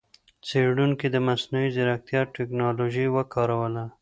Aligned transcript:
څېړونکو 0.47 1.05
د 1.11 1.15
مصنوعي 1.27 1.69
ځېرکتیا 1.75 2.21
ټکنالوجۍ 2.35 3.07
وکاروله. 3.15 3.83